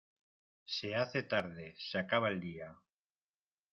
[0.65, 2.75] Se hace tarde, se acaba el día.